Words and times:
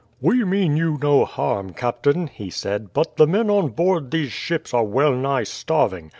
"We 0.19 0.43
mean 0.45 0.77
you 0.77 0.97
no 0.99 1.25
harm, 1.25 1.73
captain," 1.73 2.25
he 2.25 2.49
said; 2.49 2.91
"but 2.91 3.17
the 3.17 3.27
men 3.27 3.51
on 3.51 3.69
board 3.69 4.09
these 4.09 4.31
ships 4.31 4.73
are 4.73 4.83
well 4.83 5.13
nigh 5.13 5.43
starving. 5.43 6.09